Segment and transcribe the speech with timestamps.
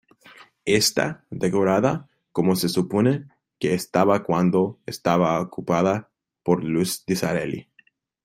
[0.65, 3.27] Está decorada como se supone
[3.59, 6.09] que estaba cuando estaba ocupada
[6.41, 7.69] por los Disraeli.